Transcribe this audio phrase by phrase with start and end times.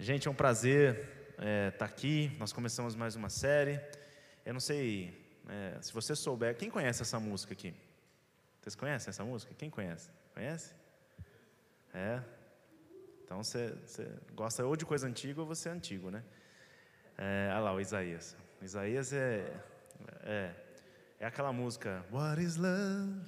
[0.00, 0.94] Gente, é um prazer
[1.30, 2.30] estar é, tá aqui.
[2.38, 3.80] Nós começamos mais uma série.
[4.46, 5.12] Eu não sei
[5.48, 6.56] é, se você souber.
[6.56, 7.74] Quem conhece essa música aqui?
[8.60, 9.52] Vocês conhecem essa música?
[9.58, 10.08] Quem conhece?
[10.32, 10.72] Conhece?
[11.92, 12.22] É.
[13.24, 13.76] Então você,
[14.36, 16.22] gosta ou de coisa antiga ou você é antigo, né?
[17.18, 18.36] É, olha lá, o Isaías.
[18.62, 19.52] O Isaías é,
[20.22, 20.54] é,
[21.18, 23.20] é aquela música What is love?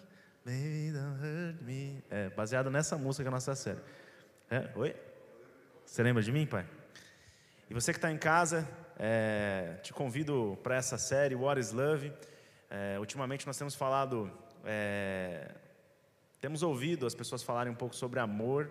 [0.44, 2.00] Baby, don't hurt me.
[2.08, 3.80] É, baseado nessa música que é a nossa série.
[4.48, 5.09] É, oi?
[5.90, 6.64] Você lembra de mim, pai?
[7.68, 8.64] E você que está em casa,
[8.96, 12.12] é, te convido para essa série, What is Love.
[12.70, 14.30] É, ultimamente nós temos falado,
[14.64, 15.50] é,
[16.40, 18.70] temos ouvido as pessoas falarem um pouco sobre amor.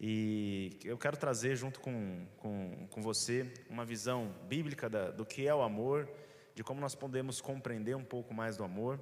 [0.00, 5.48] E eu quero trazer junto com, com, com você uma visão bíblica da, do que
[5.48, 6.08] é o amor,
[6.54, 9.00] de como nós podemos compreender um pouco mais do amor.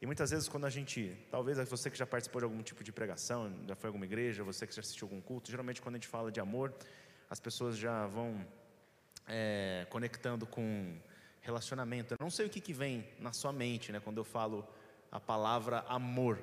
[0.00, 2.92] E muitas vezes, quando a gente, talvez você que já participou de algum tipo de
[2.92, 5.98] pregação, já foi a alguma igreja, você que já assistiu algum culto, geralmente quando a
[5.98, 6.74] gente fala de amor,
[7.30, 8.46] as pessoas já vão
[9.26, 10.96] é, conectando com
[11.40, 12.12] relacionamento.
[12.12, 14.66] Eu não sei o que, que vem na sua mente né, quando eu falo
[15.10, 16.42] a palavra amor.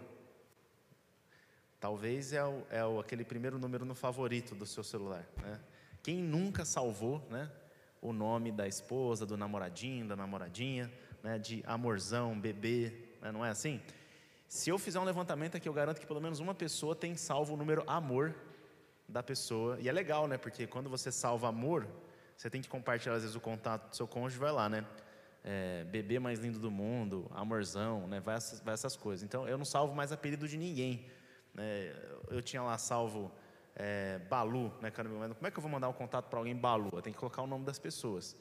[1.79, 5.27] Talvez é, o, é o, aquele primeiro número no favorito do seu celular.
[5.41, 5.59] Né?
[6.01, 7.51] Quem nunca salvou né,
[8.01, 13.02] o nome da esposa, do namoradinho, da namoradinha, né, de amorzão, bebê?
[13.31, 13.81] Não é assim?
[14.47, 17.53] Se eu fizer um levantamento aqui, eu garanto que pelo menos uma pessoa tem salvo
[17.53, 18.35] o número amor
[19.07, 19.79] da pessoa.
[19.79, 20.37] E é legal, né?
[20.37, 21.87] Porque quando você salva amor,
[22.37, 24.85] você tem que compartilhar às vezes o contato do seu cônjuge, vai lá, né?
[25.43, 28.19] É, bebê mais lindo do mundo, amorzão, né?
[28.19, 29.23] Vai essas, vai essas coisas.
[29.23, 31.05] Então eu não salvo mais apelido de ninguém.
[31.53, 31.93] Né?
[32.29, 33.31] Eu tinha lá salvo
[33.75, 34.91] é, Balu, né?
[34.91, 36.89] Como é que eu vou mandar um contato para alguém Balu?
[36.93, 38.35] Eu tenho que colocar o nome das pessoas.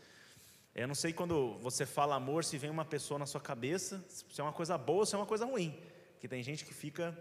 [0.74, 4.40] Eu não sei quando você fala amor, se vem uma pessoa na sua cabeça, se
[4.40, 5.78] é uma coisa boa ou se é uma coisa ruim.
[6.18, 7.16] Que tem gente que fica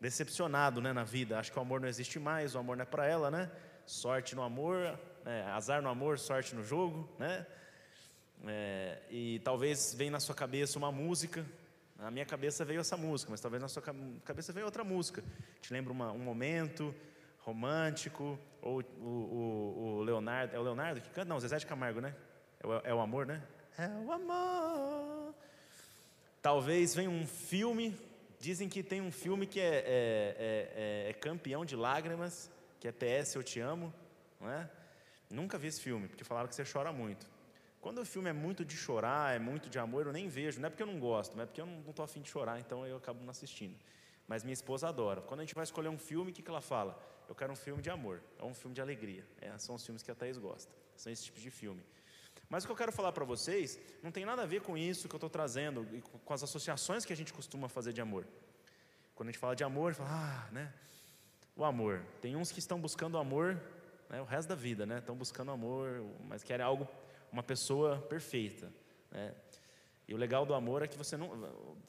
[0.00, 2.86] decepcionado né, na vida, acha que o amor não existe mais, o amor não é
[2.86, 3.50] para ela, né?
[3.84, 7.44] Sorte no amor, é, azar no amor, sorte no jogo, né?
[8.46, 11.44] É, e talvez venha na sua cabeça uma música,
[11.96, 13.82] na minha cabeça veio essa música, mas talvez na sua
[14.24, 15.24] cabeça veio outra música.
[15.60, 16.94] Te lembra uma, um momento
[17.40, 21.28] romântico, ou o, o, o Leonardo, é o Leonardo que canta?
[21.28, 22.14] Não, Zezé de Camargo, né?
[22.64, 23.42] É o, é o amor, né?
[23.76, 25.34] É o amor.
[26.40, 27.94] Talvez venha um filme.
[28.40, 32.92] Dizem que tem um filme que é, é, é, é, campeão de lágrimas, que é
[32.92, 33.92] PS Eu Te Amo,
[34.40, 34.70] não é?
[35.30, 37.26] Nunca vi esse filme, porque falaram que você chora muito.
[37.80, 40.58] Quando o filme é muito de chorar, é muito de amor, eu nem vejo.
[40.58, 42.58] Não é porque eu não gosto, mas é porque eu não estou afim de chorar,
[42.58, 43.78] então eu acabo não assistindo.
[44.26, 45.20] Mas minha esposa adora.
[45.20, 46.98] Quando a gente vai escolher um filme, o que, que ela fala?
[47.28, 49.26] Eu quero um filme de amor, é um filme de alegria.
[49.40, 50.72] É, são os filmes que a Thaís gosta.
[50.96, 51.82] São esse tipo de filme.
[52.48, 55.08] Mas o que eu quero falar para vocês não tem nada a ver com isso
[55.08, 58.26] que eu estou trazendo e com as associações que a gente costuma fazer de amor.
[59.14, 60.72] Quando a gente fala de amor, fala, ah, né?
[61.56, 62.02] O amor.
[62.20, 63.60] Tem uns que estão buscando amor
[64.08, 64.98] né, o resto da vida, né?
[64.98, 66.88] Estão buscando amor, mas querem algo,
[67.32, 68.72] uma pessoa perfeita,
[69.10, 69.34] né?
[70.06, 71.30] E o legal do amor é que você não,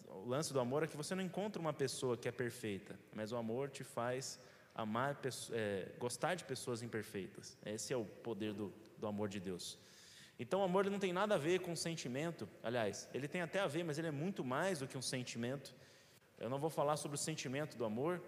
[0.08, 3.32] o lance do amor é que você não encontra uma pessoa que é perfeita, mas
[3.32, 4.40] o amor te faz
[4.74, 5.20] amar,
[5.52, 7.58] é, gostar de pessoas imperfeitas.
[7.66, 9.78] Esse é o poder do, do amor de Deus.
[10.38, 12.48] Então, o amor não tem nada a ver com sentimento.
[12.62, 15.74] Aliás, ele tem até a ver, mas ele é muito mais do que um sentimento.
[16.38, 18.22] Eu não vou falar sobre o sentimento do amor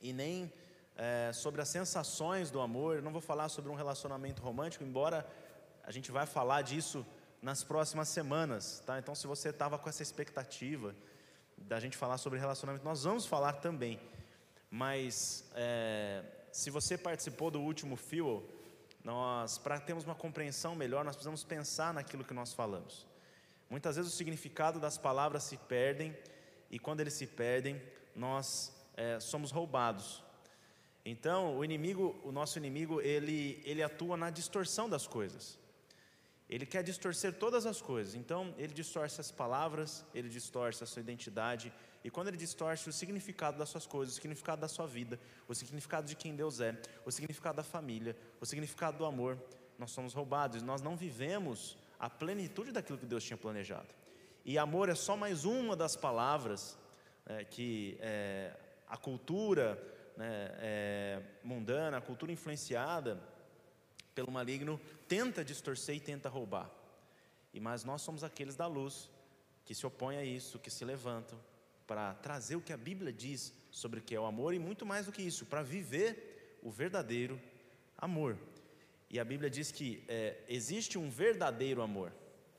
[0.00, 0.52] e nem
[0.96, 2.96] é, sobre as sensações do amor.
[2.96, 5.24] Eu não vou falar sobre um relacionamento romântico, embora
[5.84, 7.06] a gente vai falar disso
[7.40, 8.98] nas próximas semanas, tá?
[8.98, 10.94] Então, se você estava com essa expectativa
[11.56, 14.00] da gente falar sobre relacionamento, nós vamos falar também.
[14.70, 18.42] Mas é, se você participou do último Fuel,
[19.04, 23.06] nós, para termos uma compreensão melhor, nós precisamos pensar naquilo que nós falamos.
[23.68, 26.16] Muitas vezes o significado das palavras se perdem
[26.70, 27.80] e quando eles se perdem,
[28.14, 30.22] nós é, somos roubados.
[31.04, 35.58] Então, o inimigo, o nosso inimigo, ele, ele atua na distorção das coisas.
[36.48, 38.14] Ele quer distorcer todas as coisas.
[38.14, 41.72] Então, ele distorce as palavras, ele distorce a sua identidade.
[42.04, 45.54] E quando ele distorce o significado das suas coisas, o significado da sua vida, o
[45.54, 49.38] significado de quem Deus é, o significado da família, o significado do amor,
[49.78, 50.62] nós somos roubados.
[50.62, 53.88] Nós não vivemos a plenitude daquilo que Deus tinha planejado.
[54.44, 56.76] E amor é só mais uma das palavras
[57.24, 58.56] é, que é,
[58.88, 59.80] a cultura
[60.16, 63.22] né, é, mundana, a cultura influenciada,
[64.12, 66.68] pelo maligno tenta distorcer e tenta roubar.
[67.54, 69.08] E mas nós somos aqueles da luz
[69.64, 71.38] que se opõem a isso, que se levantam
[71.92, 74.86] para trazer o que a Bíblia diz sobre o que é o amor e muito
[74.86, 77.38] mais do que isso, para viver o verdadeiro
[77.98, 78.38] amor.
[79.10, 82.10] E a Bíblia diz que é, existe um verdadeiro amor.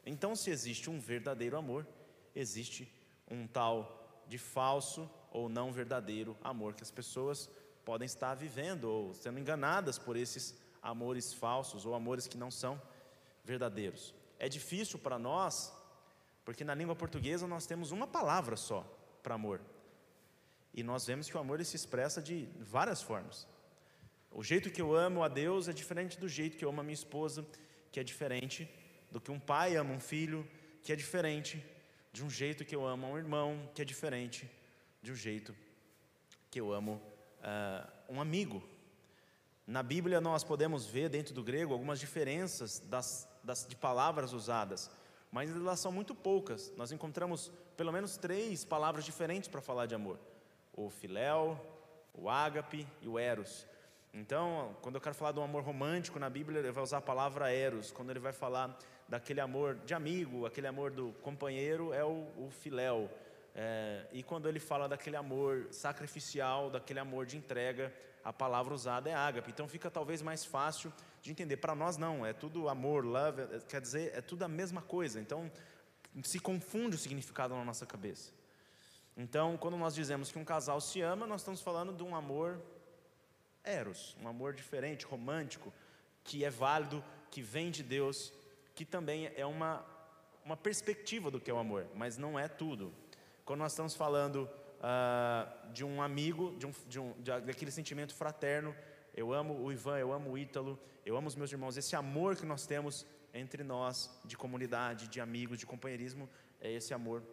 [0.06, 1.83] Então, se existe um verdadeiro amor,
[2.35, 2.88] existe
[3.27, 7.50] um tal de falso ou não verdadeiro amor que as pessoas
[7.83, 12.79] podem estar vivendo ou sendo enganadas por esses amores falsos ou amores que não são
[13.44, 14.13] verdadeiros.
[14.38, 15.74] É difícil para nós,
[16.45, 19.61] porque na língua portuguesa nós temos uma palavra só para amor.
[20.73, 23.47] E nós vemos que o amor se expressa de várias formas.
[24.31, 26.83] O jeito que eu amo a Deus é diferente do jeito que eu amo a
[26.83, 27.45] minha esposa,
[27.91, 28.69] que é diferente
[29.11, 30.47] do que um pai ama um filho,
[30.81, 31.63] que é diferente
[32.11, 34.49] de um jeito que eu amo um irmão, que é diferente
[35.01, 35.55] de um jeito
[36.49, 37.01] que eu amo
[37.39, 38.63] uh, um amigo.
[39.67, 44.89] Na Bíblia nós podemos ver dentro do grego algumas diferenças das, das, de palavras usadas,
[45.31, 46.73] mas elas são muito poucas.
[46.75, 50.19] Nós encontramos pelo menos três palavras diferentes para falar de amor:
[50.73, 51.59] o filéu,
[52.13, 53.67] o ágape e o eros.
[54.13, 57.01] Então, quando eu quero falar de um amor romântico na Bíblia, ele vai usar a
[57.01, 57.91] palavra eros.
[57.91, 58.77] Quando ele vai falar
[59.09, 63.09] daquele amor de amigo, aquele amor do companheiro, é o, o filéu.
[63.55, 67.91] É, e quando ele fala daquele amor sacrificial, daquele amor de entrega,
[68.23, 69.51] a palavra usada é ágape.
[69.51, 71.57] Então fica talvez mais fácil de entender.
[71.57, 75.19] Para nós não, é tudo amor, love, é, quer dizer, é tudo a mesma coisa.
[75.19, 75.51] Então
[76.21, 78.31] se confunde o significado na nossa cabeça.
[79.15, 82.62] Então, quando nós dizemos que um casal se ama, nós estamos falando de um amor
[83.63, 85.71] eros, um amor diferente, romântico,
[86.24, 88.33] que é válido, que vem de Deus,
[88.75, 89.86] que também é uma,
[90.44, 92.94] uma perspectiva do que é o amor, mas não é tudo.
[93.45, 94.50] Quando nós estamos falando
[94.80, 98.75] uh, de um amigo, de um, de um, de, daquele sentimento fraterno,
[99.15, 102.36] eu amo o Ivan, eu amo o Ítalo, eu amo os meus irmãos, esse amor
[102.36, 106.30] que nós temos entre nós, de comunidade, de amigos, de companheirismo,
[106.62, 107.24] é esse amor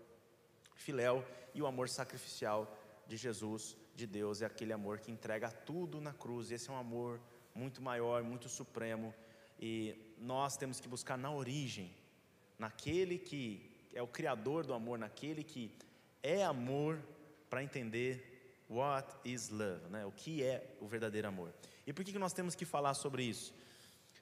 [0.74, 1.24] filéu
[1.54, 2.76] e o amor sacrificial
[3.06, 6.50] de Jesus de Deus é aquele amor que entrega tudo na cruz.
[6.50, 7.20] Esse é um amor
[7.54, 9.14] muito maior, muito supremo.
[9.60, 11.94] E nós temos que buscar na origem,
[12.58, 15.70] naquele que é o criador do amor, naquele que
[16.22, 16.98] é amor,
[17.50, 20.06] para entender what is love, né?
[20.06, 21.52] o que é o verdadeiro amor.
[21.86, 23.52] E por que nós temos que falar sobre isso?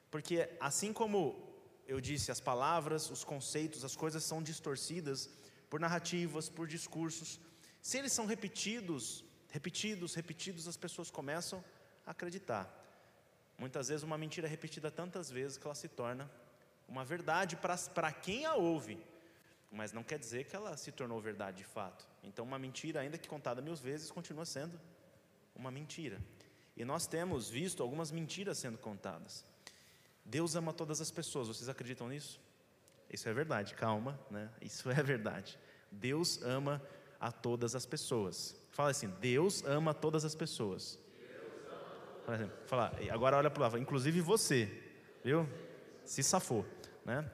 [0.09, 1.48] Porque assim como
[1.93, 5.29] eu disse, as palavras, os conceitos, as coisas são distorcidas
[5.69, 7.39] por narrativas, por discursos.
[7.81, 9.05] Se eles são repetidos
[9.49, 11.63] repetidos, repetidos, as pessoas começam
[12.05, 12.65] a acreditar.
[13.57, 16.29] Muitas vezes uma mentira é repetida tantas vezes que ela se torna
[16.87, 17.57] uma verdade
[17.93, 18.97] para quem a ouve,
[19.71, 22.07] mas não quer dizer que ela se tornou verdade de fato.
[22.23, 24.79] Então, uma mentira, ainda que contada mil vezes, continua sendo
[25.55, 26.19] uma mentira.
[26.75, 29.45] E nós temos visto algumas mentiras sendo contadas.
[30.29, 32.39] Deus ama todas as pessoas, vocês acreditam nisso?
[33.11, 34.47] Isso é verdade, calma, né?
[34.61, 35.57] Isso é verdade.
[35.91, 36.81] Deus ama
[37.19, 38.55] a todas as pessoas.
[38.69, 40.99] Fala assim: Deus ama todas as pessoas.
[42.25, 44.71] Fala, assim, fala agora olha para lado, inclusive você,
[45.23, 45.49] viu?
[46.05, 46.63] Se safou,
[47.03, 47.27] né?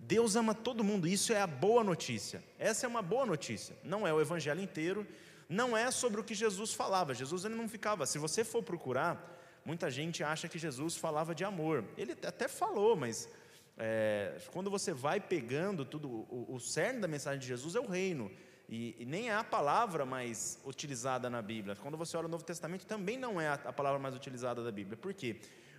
[0.00, 2.42] Deus ama todo mundo, isso é a boa notícia.
[2.58, 3.76] Essa é uma boa notícia.
[3.84, 5.06] Não é o evangelho inteiro,
[5.48, 7.14] não é sobre o que Jesus falava.
[7.14, 8.04] Jesus ele não ficava.
[8.06, 9.33] Se você for procurar,
[9.64, 11.84] muita gente acha que Jesus falava de amor.
[11.96, 13.28] Ele até falou, mas
[13.76, 17.86] é, quando você vai pegando tudo, o, o cerne da mensagem de Jesus é o
[17.86, 18.30] reino.
[18.68, 21.76] E, e, nem é a palavra mais utilizada na Bíblia.
[21.76, 24.72] Quando você olha o Novo Testamento, também não é a, a palavra mais utilizada da
[24.72, 24.96] Bíblia.
[24.96, 25.36] Por quê?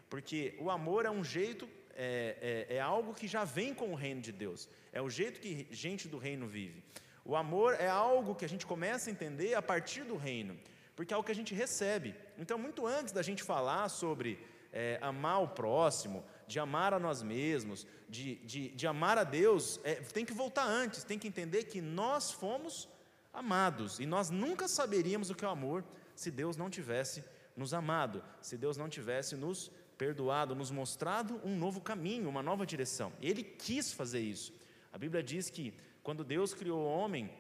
[0.10, 3.96] Porque o amor é um jeito, é, é, é algo que já vem com o
[3.96, 4.70] reino de Deus.
[4.94, 6.84] É o jeito que gente do reino vive.
[7.24, 10.56] O amor é algo que a gente começa a entender a partir do reino,
[10.96, 12.16] porque é algo que a gente recebe.
[12.38, 14.40] Então, muito antes da gente falar sobre
[14.72, 19.80] é, amar o próximo, de amar a nós mesmos, de, de, de amar a Deus,
[19.84, 22.88] é, tem que voltar antes, tem que entender que nós fomos
[23.34, 25.84] amados e nós nunca saberíamos o que é o amor
[26.16, 27.24] se Deus não tivesse
[27.56, 32.66] nos amado, se Deus não tivesse nos perdoado, nos mostrado um novo caminho, uma nova
[32.66, 33.14] direção.
[33.22, 34.54] Ele quis fazer isso.
[34.92, 37.32] A Bíblia diz que quando Deus criou o homem,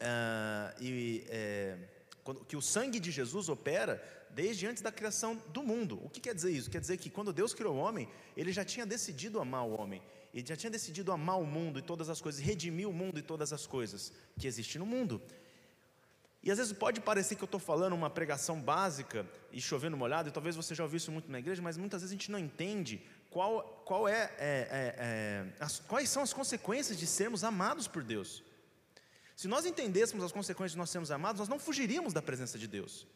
[0.00, 1.78] ah, e, é,
[2.34, 6.00] que o sangue de Jesus opera desde antes da criação do mundo.
[6.04, 6.70] O que quer dizer isso?
[6.70, 10.02] Quer dizer que quando Deus criou o homem, ele já tinha decidido amar o homem,
[10.34, 13.22] ele já tinha decidido amar o mundo e todas as coisas, redimir o mundo e
[13.22, 15.22] todas as coisas que existem no mundo.
[16.42, 20.28] E às vezes pode parecer que eu estou falando uma pregação básica e chovendo molhado,
[20.28, 22.38] e talvez você já ouviu isso muito na igreja, mas muitas vezes a gente não
[22.38, 27.88] entende qual, qual é, é, é, é as, quais são as consequências de sermos amados
[27.88, 28.44] por Deus.
[29.36, 32.66] Se nós entendêssemos as consequências de nós sermos amados, nós não fugiríamos da presença de
[32.66, 33.06] Deus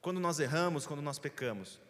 [0.00, 1.80] quando nós erramos, quando nós pecamos.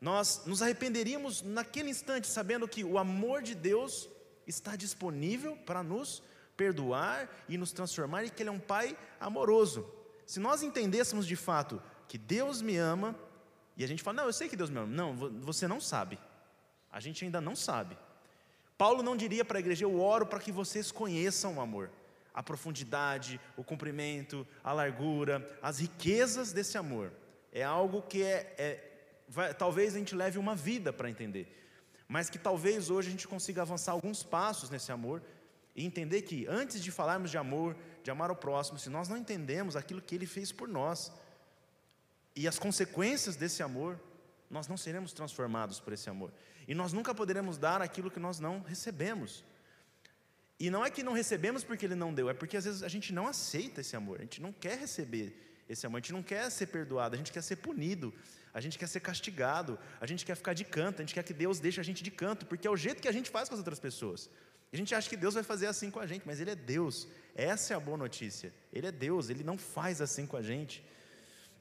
[0.00, 4.08] Nós nos arrependeríamos naquele instante, sabendo que o amor de Deus
[4.46, 6.22] está disponível para nos
[6.56, 9.92] perdoar e nos transformar e que Ele é um Pai amoroso.
[10.24, 13.14] Se nós entendêssemos de fato que Deus me ama,
[13.76, 14.86] e a gente fala, não, eu sei que Deus me ama.
[14.88, 16.18] Não, você não sabe.
[16.90, 17.96] A gente ainda não sabe.
[18.76, 21.90] Paulo não diria para a igreja, eu oro para que vocês conheçam o amor,
[22.32, 27.12] a profundidade, o comprimento, a largura, as riquezas desse amor
[27.52, 28.88] é algo que é, é
[29.28, 31.54] vai, talvez a gente leve uma vida para entender,
[32.06, 35.22] mas que talvez hoje a gente consiga avançar alguns passos nesse amor
[35.74, 39.16] e entender que antes de falarmos de amor, de amar o próximo, se nós não
[39.16, 41.12] entendemos aquilo que ele fez por nós
[42.34, 44.00] e as consequências desse amor,
[44.50, 46.32] nós não seremos transformados por esse amor.
[46.66, 49.44] E nós nunca poderemos dar aquilo que nós não recebemos.
[50.60, 52.88] E não é que não recebemos porque ele não deu, é porque às vezes a
[52.88, 55.32] gente não aceita esse amor, a gente não quer receber
[55.68, 58.12] esse amor, a gente não quer ser perdoado, a gente quer ser punido,
[58.52, 61.34] a gente quer ser castigado, a gente quer ficar de canto, a gente quer que
[61.34, 63.54] Deus deixe a gente de canto, porque é o jeito que a gente faz com
[63.54, 64.28] as outras pessoas.
[64.72, 67.06] A gente acha que Deus vai fazer assim com a gente, mas Ele é Deus,
[67.34, 68.52] essa é a boa notícia.
[68.72, 70.84] Ele é Deus, Ele não faz assim com a gente.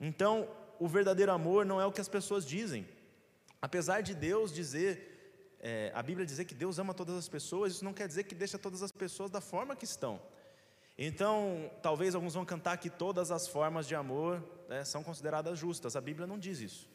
[0.01, 0.49] Então,
[0.79, 2.87] o verdadeiro amor não é o que as pessoas dizem,
[3.61, 5.16] apesar de Deus dizer
[5.59, 8.35] é, a Bíblia dizer que Deus ama todas as pessoas, isso não quer dizer que
[8.35, 10.21] deixa todas as pessoas da forma que estão.
[10.97, 15.95] Então, talvez alguns vão cantar que todas as formas de amor né, são consideradas justas.
[15.95, 16.89] A Bíblia não diz isso.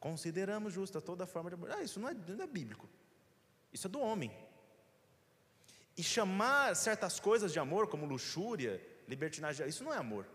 [0.00, 1.70] Consideramos justa toda forma de amor.
[1.70, 2.88] Ah, isso não é, não é bíblico.
[3.72, 4.32] Isso é do homem.
[5.96, 10.26] E chamar certas coisas de amor, como luxúria, libertinagem, isso não é amor.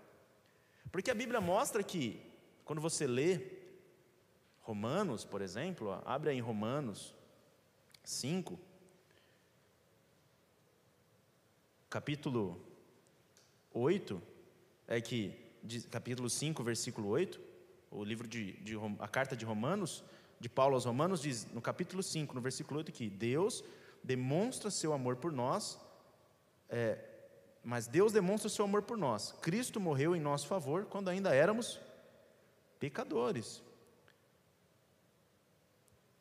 [0.89, 2.21] Porque a Bíblia mostra que,
[2.63, 3.41] quando você lê
[4.61, 7.13] Romanos, por exemplo, ó, abre aí em Romanos,
[8.07, 8.57] 5,
[11.89, 12.57] capítulo
[13.73, 14.21] 8,
[14.87, 15.37] é que,
[15.91, 17.37] capítulo 5, versículo 8,
[17.91, 20.05] o livro de, de, a carta de Romanos,
[20.39, 23.61] de Paulo aos Romanos, diz no capítulo 5, no versículo 8, que Deus
[24.01, 25.77] demonstra seu amor por nós,
[26.69, 26.97] é,
[27.61, 29.33] mas Deus demonstra seu amor por nós.
[29.41, 31.77] Cristo morreu em nosso favor quando ainda éramos
[32.79, 33.61] pecadores.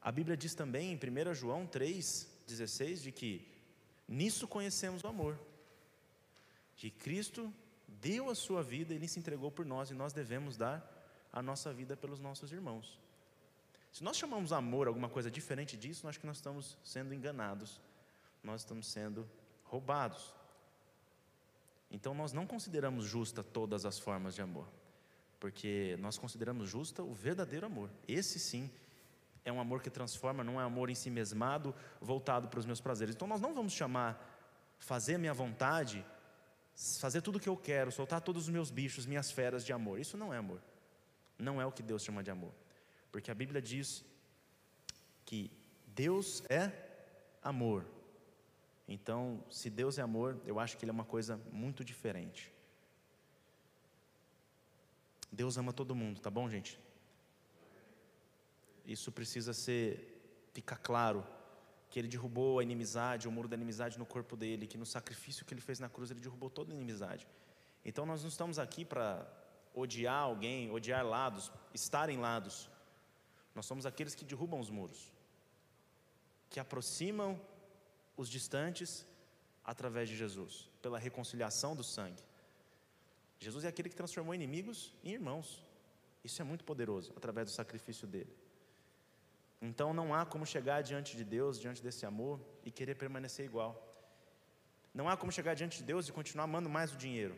[0.06, 3.44] A Bíblia diz também em 1 João 3,16 de que
[4.06, 5.36] nisso conhecemos o amor.
[6.76, 7.52] Que Cristo
[7.88, 10.80] deu a sua vida, Ele se entregou por nós e nós devemos dar
[11.32, 13.00] a nossa vida pelos nossos irmãos.
[13.90, 17.80] Se nós chamamos amor alguma coisa diferente disso, nós acho que nós estamos sendo enganados,
[18.44, 19.28] nós estamos sendo
[19.64, 20.32] roubados.
[21.90, 24.68] Então nós não consideramos justa todas as formas de amor,
[25.40, 27.90] porque nós consideramos justa o verdadeiro amor.
[28.06, 28.70] Esse sim
[29.46, 32.80] é um amor que transforma, não é amor em si mesmado, voltado para os meus
[32.80, 33.14] prazeres.
[33.14, 34.12] Então nós não vamos chamar
[34.78, 36.04] fazer a minha vontade,
[36.98, 40.00] fazer tudo o que eu quero, soltar todos os meus bichos, minhas feras de amor.
[40.00, 40.60] Isso não é amor.
[41.38, 42.52] Não é o que Deus chama de amor.
[43.12, 44.04] Porque a Bíblia diz
[45.24, 45.48] que
[45.86, 46.72] Deus é
[47.40, 47.86] amor.
[48.88, 52.52] Então, se Deus é amor, eu acho que Ele é uma coisa muito diferente.
[55.30, 56.78] Deus ama todo mundo, tá bom, gente?
[58.87, 61.26] Isso precisa ser ficar claro
[61.90, 65.45] que ele derrubou a inimizade, o muro da inimizade no corpo dele, que no sacrifício
[65.45, 67.26] que ele fez na cruz ele derrubou toda a inimizade.
[67.85, 69.26] Então nós não estamos aqui para
[69.75, 72.71] odiar alguém, odiar lados, estar em lados.
[73.55, 75.12] Nós somos aqueles que derrubam os muros,
[76.49, 77.40] que aproximam
[78.16, 79.07] os distantes
[79.64, 82.23] através de Jesus, pela reconciliação do sangue.
[83.38, 85.64] Jesus é aquele que transformou inimigos em irmãos.
[86.25, 88.35] Isso é muito poderoso através do sacrifício dele.
[89.60, 93.82] Então não há como chegar diante de Deus, diante desse amor, e querer permanecer igual.
[94.92, 97.36] Não há como chegar diante de Deus e continuar amando mais o dinheiro,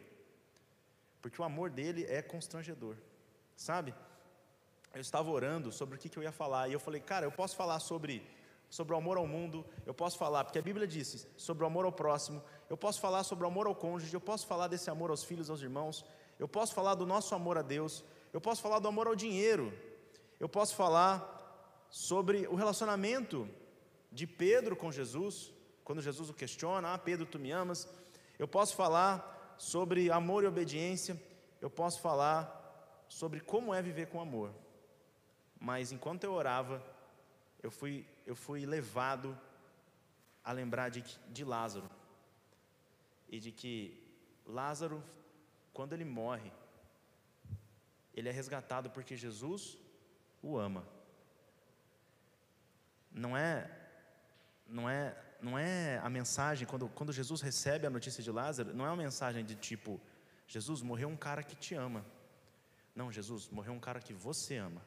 [1.21, 2.97] porque o amor dele é constrangedor,
[3.57, 3.95] sabe?
[4.95, 7.57] Eu estava orando sobre o que, eu ia falar, e eu falei, cara, eu posso
[7.57, 8.25] falar sobre,
[8.71, 11.85] sobre o amor ao mundo, eu posso falar, porque a Bíblia disse, sobre o amor
[11.85, 15.11] ao próximo, eu posso falar sobre o amor ao cônjuge, eu posso falar desse amor
[15.11, 16.05] aos filhos, aos irmãos,
[16.39, 19.77] eu posso falar do nosso amor a Deus, eu posso falar do amor ao dinheiro,
[20.39, 21.38] eu posso falar
[21.91, 23.49] sobre o relacionamento
[24.11, 25.53] de Pedro com Jesus,
[25.85, 27.89] quando Jesus o questiona: Ah, Pedro, tu me amas?
[28.39, 31.21] Eu posso falar sobre amor e obediência,
[31.61, 34.53] eu posso falar sobre como é viver com amor.
[35.59, 36.83] Mas enquanto eu orava,
[37.63, 39.37] eu fui, eu fui levado
[40.45, 41.91] a lembrar de, de Lázaro.
[43.29, 44.01] E de que
[44.47, 45.03] Lázaro,
[45.73, 46.53] quando ele morre,
[48.15, 49.77] ele é resgatado porque Jesus
[50.41, 50.98] o ama
[53.19, 53.71] não é
[54.67, 58.85] não é não é a mensagem quando quando Jesus recebe a notícia de Lázaro, não
[58.87, 60.01] é uma mensagem de tipo
[60.47, 62.05] Jesus morreu um cara que te ama.
[62.95, 64.83] Não, Jesus morreu um cara que você ama.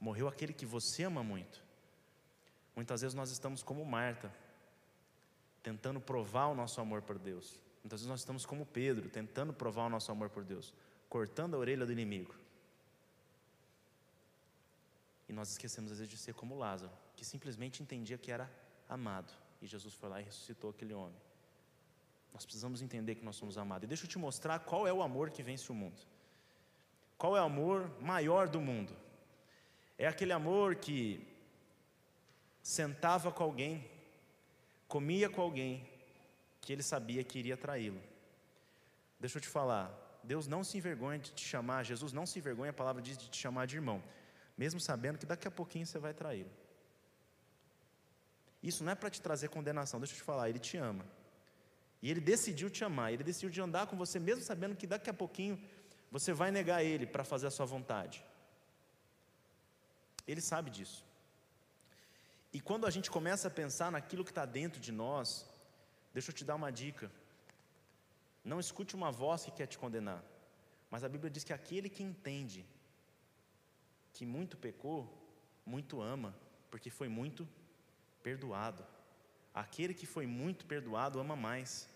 [0.00, 1.62] Morreu aquele que você ama muito.
[2.74, 4.32] Muitas vezes nós estamos como Marta,
[5.62, 7.60] tentando provar o nosso amor por Deus.
[7.84, 10.72] Muitas vezes nós estamos como Pedro, tentando provar o nosso amor por Deus,
[11.08, 12.34] cortando a orelha do inimigo.
[15.32, 18.50] E nós esquecemos às vezes de ser como Lázaro, que simplesmente entendia que era
[18.86, 19.32] amado.
[19.62, 21.18] E Jesus foi lá e ressuscitou aquele homem.
[22.34, 23.84] Nós precisamos entender que nós somos amados.
[23.84, 25.98] E deixa eu te mostrar qual é o amor que vence o mundo.
[27.16, 28.94] Qual é o amor maior do mundo?
[29.96, 31.26] É aquele amor que
[32.62, 33.90] sentava com alguém,
[34.86, 35.88] comia com alguém,
[36.60, 38.02] que ele sabia que iria traí-lo.
[39.18, 39.90] Deixa eu te falar,
[40.22, 43.30] Deus não se envergonha de te chamar, Jesus não se envergonha, a palavra diz de
[43.30, 44.02] te chamar de irmão,
[44.56, 46.50] mesmo sabendo que daqui a pouquinho você vai traí-lo.
[48.62, 51.04] Isso não é para te trazer condenação, deixa eu te falar, Ele te ama.
[52.00, 55.10] E Ele decidiu te amar, Ele decidiu de andar com você, mesmo sabendo que daqui
[55.10, 55.60] a pouquinho
[56.10, 58.24] você vai negar Ele para fazer a sua vontade.
[60.26, 61.04] Ele sabe disso.
[62.52, 65.46] E quando a gente começa a pensar naquilo que está dentro de nós,
[66.12, 67.10] deixa eu te dar uma dica.
[68.44, 70.22] Não escute uma voz que quer te condenar,
[70.90, 72.64] mas a Bíblia diz que aquele que entende
[74.22, 75.12] que muito pecou,
[75.66, 76.32] muito ama,
[76.70, 77.48] porque foi muito
[78.22, 78.86] perdoado.
[79.52, 81.88] Aquele que foi muito perdoado ama mais.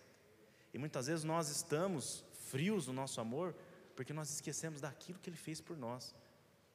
[0.75, 3.55] E muitas vezes nós estamos frios no nosso amor
[3.95, 6.13] porque nós esquecemos daquilo que ele fez por nós,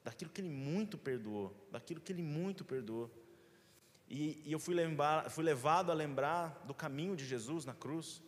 [0.05, 3.11] daquilo que ele muito perdoou, daquilo que ele muito perdoou.
[4.09, 8.23] E, e eu fui, lembrar, fui levado a lembrar do caminho de Jesus na cruz.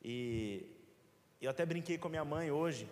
[0.00, 0.64] E
[1.40, 2.88] eu até brinquei com a minha mãe hoje.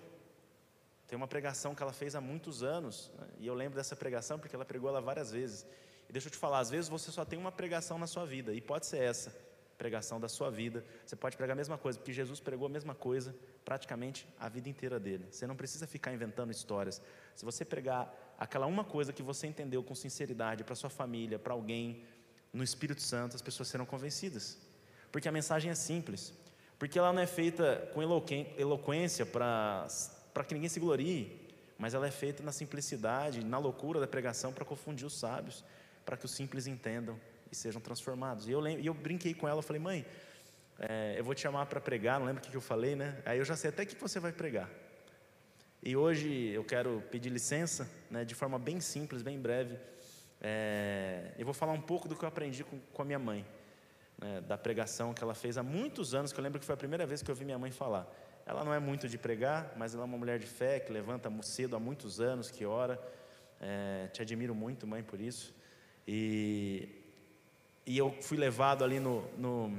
[1.06, 3.26] Tem uma pregação que ela fez há muitos anos, né?
[3.38, 5.66] e eu lembro dessa pregação porque ela pregou ela várias vezes.
[6.08, 8.52] E deixa eu te falar, às vezes você só tem uma pregação na sua vida,
[8.52, 9.32] e pode ser essa,
[9.74, 10.84] pregação da sua vida.
[11.04, 13.34] Você pode pregar a mesma coisa, porque Jesus pregou a mesma coisa
[13.64, 15.26] praticamente a vida inteira dele.
[15.30, 17.00] Você não precisa ficar inventando histórias.
[17.34, 21.52] Se você pregar aquela uma coisa que você entendeu com sinceridade para sua família, para
[21.52, 22.04] alguém,
[22.52, 24.58] no Espírito Santo, as pessoas serão convencidas.
[25.10, 26.32] Porque a mensagem é simples.
[26.78, 29.86] Porque ela não é feita com eloquência para
[30.42, 31.40] que ninguém se glorie,
[31.78, 35.62] mas ela é feita na simplicidade, na loucura da pregação para confundir os sábios,
[36.04, 38.48] para que os simples entendam e sejam transformados.
[38.48, 40.06] E eu, lembro, eu brinquei com ela, falei, mãe,
[40.78, 43.22] é, eu vou te chamar para pregar, não lembro o que eu falei, né?
[43.24, 44.68] Aí eu já sei até que você vai pregar.
[45.82, 49.78] E hoje eu quero pedir licença, né, de forma bem simples, bem breve.
[50.40, 53.46] É, eu vou falar um pouco do que eu aprendi com, com a minha mãe,
[54.18, 56.78] né, da pregação que ela fez há muitos anos, que eu lembro que foi a
[56.78, 58.10] primeira vez que eu ouvi minha mãe falar.
[58.46, 61.30] Ela não é muito de pregar, mas ela é uma mulher de fé que levanta
[61.42, 63.00] cedo há muitos anos, que ora.
[63.60, 65.54] É, te admiro muito, mãe, por isso.
[66.06, 66.88] E,
[67.86, 69.78] e eu fui levado ali no, no,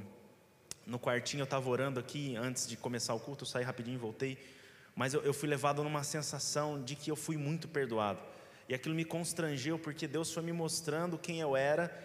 [0.85, 3.99] no quartinho, eu estava orando aqui antes de começar o culto, eu saí rapidinho e
[3.99, 4.37] voltei.
[4.95, 8.19] Mas eu, eu fui levado numa sensação de que eu fui muito perdoado.
[8.67, 11.95] E aquilo me constrangeu, porque Deus foi me mostrando quem eu era,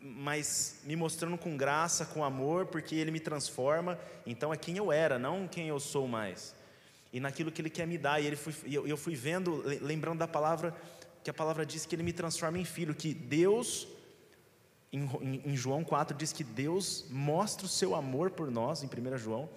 [0.00, 3.98] mas me mostrando com graça, com amor, porque Ele me transforma.
[4.26, 6.54] Então é quem eu era, não quem eu sou mais.
[7.12, 8.20] E naquilo que Ele quer me dar.
[8.20, 10.74] E ele eu, eu fui vendo, lembrando da palavra,
[11.22, 13.88] que a palavra diz que Ele me transforma em filho, que Deus,
[14.92, 15.08] em,
[15.44, 19.48] em João 4, diz que Deus mostra o seu amor por nós, em 1 João,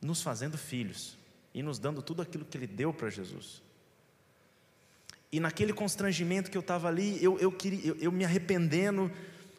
[0.00, 1.16] nos fazendo filhos
[1.54, 3.63] e nos dando tudo aquilo que Ele deu para Jesus.
[5.34, 9.10] E naquele constrangimento que eu estava ali, eu, eu, queria, eu, eu me arrependendo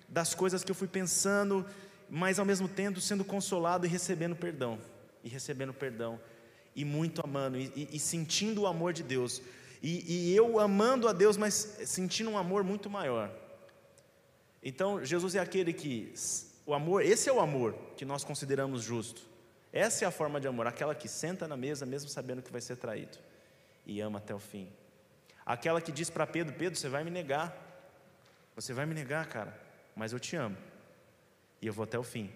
[0.07, 1.65] das coisas que eu fui pensando,
[2.09, 4.79] mas ao mesmo tempo sendo consolado e recebendo perdão,
[5.21, 6.17] e recebendo perdão,
[6.73, 9.41] e muito amando, e, e, e sentindo o amor de Deus,
[9.83, 13.29] e, e, eu amando a Deus, mas sentindo um amor muito maior.
[14.63, 16.13] Então, Jesus é aquele que,
[16.65, 19.23] o amor, esse é o amor que nós consideramos justo,
[19.73, 22.61] essa é a forma de amor, aquela que senta na mesa, mesmo sabendo que vai
[22.61, 23.17] ser traído,
[23.85, 24.69] e ama até o fim.
[25.45, 27.55] Aquela que diz para Pedro: Pedro, você vai me negar.
[28.55, 29.57] Você vai me negar, cara,
[29.95, 30.57] mas eu te amo.
[31.61, 32.31] E eu vou até o fim.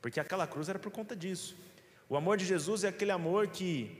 [0.00, 1.56] Porque aquela cruz era por conta disso.
[2.08, 3.98] O amor de Jesus é aquele amor que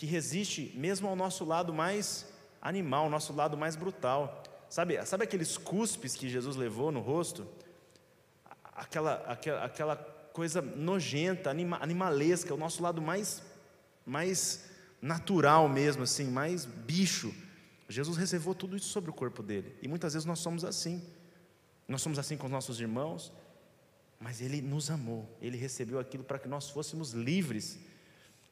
[0.00, 2.26] que resiste mesmo ao nosso lado mais
[2.62, 4.42] animal, ao nosso lado mais brutal.
[4.70, 7.46] Sabe, sabe aqueles cuspes que Jesus levou no rosto?
[8.74, 9.96] Aquela, aquela, aquela
[10.32, 13.42] coisa nojenta, anima, animalesca, o nosso lado mais,
[14.06, 14.69] mais
[15.00, 17.34] natural mesmo, assim, mais bicho.
[17.88, 19.76] Jesus reservou tudo isso sobre o corpo dele.
[19.82, 21.02] E muitas vezes nós somos assim.
[21.88, 23.32] Nós somos assim com os nossos irmãos,
[24.18, 25.28] mas ele nos amou.
[25.40, 27.78] Ele recebeu aquilo para que nós fôssemos livres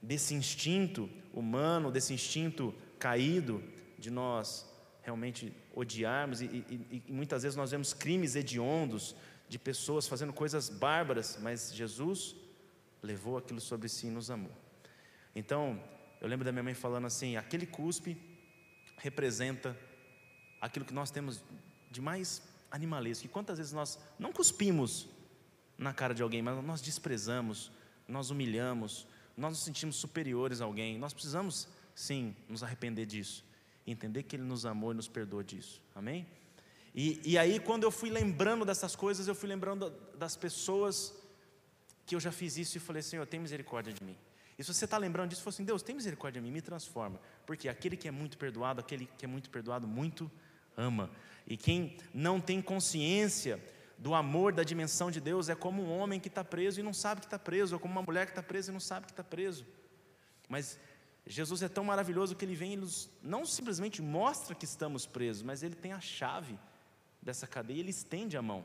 [0.03, 3.63] desse instinto humano, desse instinto caído
[3.99, 4.67] de nós
[5.03, 9.15] realmente odiarmos e, e, e muitas vezes nós vemos crimes hediondos
[9.49, 12.37] de pessoas fazendo coisas bárbaras, mas Jesus
[13.03, 14.53] levou aquilo sobre si e nos amou.
[15.35, 15.81] Então,
[16.21, 18.17] eu lembro da minha mãe falando assim: aquele cuspe
[18.97, 19.77] representa
[20.61, 21.43] aquilo que nós temos
[21.91, 23.27] de mais animalesco.
[23.27, 25.09] E quantas vezes nós não cuspimos
[25.77, 27.71] na cara de alguém, mas nós desprezamos,
[28.07, 30.99] nós humilhamos, nós nos sentimos superiores a alguém.
[30.99, 33.45] Nós precisamos, sim, nos arrepender disso.
[33.87, 35.81] Entender que Ele nos amou e nos perdoou disso.
[35.95, 36.27] Amém?
[36.95, 41.15] E, e aí, quando eu fui lembrando dessas coisas, eu fui lembrando das pessoas
[42.05, 44.17] que eu já fiz isso e falei: Senhor, tem misericórdia de mim.
[44.59, 47.21] E se você está lembrando disso, assim: Deus, tem misericórdia de mim, me transforma.
[47.47, 50.31] Porque aquele que é muito perdoado, aquele que é muito perdoado, muito
[50.77, 51.11] ama.
[51.47, 53.63] E quem não tem consciência
[53.97, 56.93] do amor, da dimensão de Deus, é como um homem que está preso e não
[56.93, 59.13] sabe que está preso, ou como uma mulher que está presa e não sabe que
[59.13, 59.65] está preso.
[60.49, 60.79] Mas
[61.27, 65.43] Jesus é tão maravilhoso que ele vem e nos, não simplesmente mostra que estamos presos,
[65.43, 66.59] mas ele tem a chave
[67.21, 68.65] dessa cadeia ele estende a mão.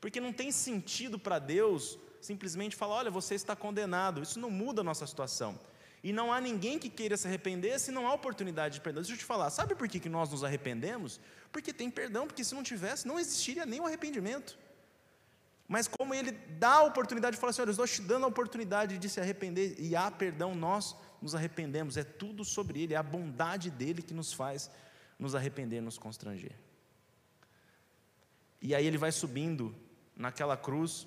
[0.00, 4.22] Porque não tem sentido para Deus simplesmente falar: olha, você está condenado.
[4.22, 5.58] Isso não muda a nossa situação.
[6.02, 9.02] E não há ninguém que queira se arrepender se não há oportunidade de perdão.
[9.02, 11.20] Deixa eu te falar, sabe por que, que nós nos arrependemos?
[11.50, 14.56] Porque tem perdão, porque se não tivesse, não existiria o arrependimento.
[15.66, 18.28] Mas como ele dá a oportunidade de falar assim: olha, eu estou te dando a
[18.28, 21.96] oportunidade de se arrepender e há perdão, nós nos arrependemos.
[21.96, 24.70] É tudo sobre ele, é a bondade dele que nos faz
[25.18, 26.52] nos arrepender, nos constranger.
[28.62, 29.74] E aí ele vai subindo
[30.16, 31.06] naquela cruz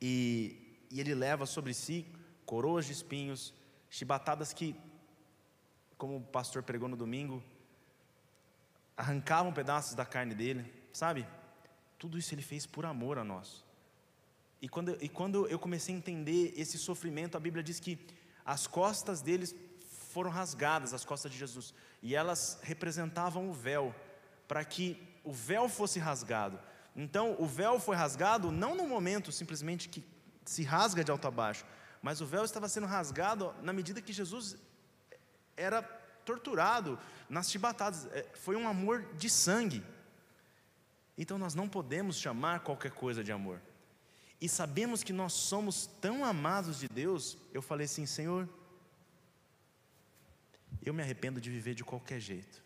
[0.00, 2.06] e, e ele leva sobre si
[2.46, 3.54] coroas de espinhos,
[3.88, 4.74] chibatadas que,
[5.96, 7.42] como o pastor pregou no domingo,
[8.96, 11.26] arrancavam pedaços da carne dele, sabe?
[11.96, 13.64] Tudo isso ele fez por amor a nós.
[14.60, 17.98] E quando, e quando eu comecei a entender esse sofrimento, a Bíblia diz que
[18.44, 19.54] as costas deles
[20.10, 23.94] foram rasgadas, as costas de Jesus, e elas representavam o véu,
[24.48, 26.58] para que o véu fosse rasgado.
[26.94, 30.04] Então, o véu foi rasgado não no momento simplesmente que
[30.44, 31.64] se rasga de alto a baixo,
[32.02, 34.56] mas o véu estava sendo rasgado na medida que Jesus
[35.56, 35.82] era
[36.24, 36.98] torturado
[37.28, 38.06] nas chibatadas.
[38.06, 39.82] É, foi um amor de sangue.
[41.16, 43.60] Então, nós não podemos chamar qualquer coisa de amor.
[44.40, 47.36] E sabemos que nós somos tão amados de Deus.
[47.52, 48.48] Eu falei assim, Senhor,
[50.82, 52.64] eu me arrependo de viver de qualquer jeito.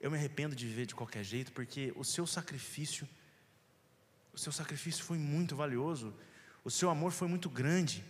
[0.00, 3.06] Eu me arrependo de viver de qualquer jeito, porque o seu sacrifício,
[4.32, 6.14] o seu sacrifício foi muito valioso,
[6.64, 8.04] o seu amor foi muito grande.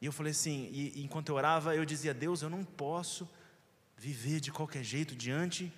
[0.00, 3.28] E eu falei assim, e, enquanto eu orava, eu dizia: Deus, eu não posso
[3.96, 5.72] viver de qualquer jeito diante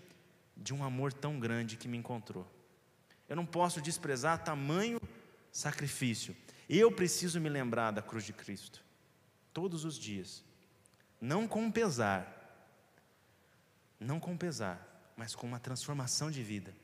[0.56, 2.46] de um amor tão grande que me encontrou.
[3.28, 5.00] Eu não posso desprezar tamanho
[5.52, 6.36] sacrifício.
[6.68, 8.84] Eu preciso me lembrar da cruz de Cristo,
[9.52, 10.44] todos os dias,
[11.20, 12.39] não com pesar,
[14.00, 16.74] não com pesar, mas com uma transformação de vida.